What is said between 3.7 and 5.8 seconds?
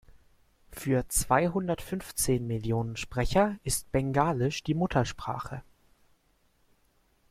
Bengalisch die Muttersprache.